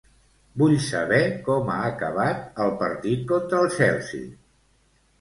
Vull 0.61 0.71
saber 0.85 1.19
com 1.49 1.69
ha 1.75 1.77
acabat 1.91 2.59
el 2.65 2.75
partit 2.83 3.31
contra 3.37 3.63
el 3.67 3.73
Chelsea. 3.81 4.29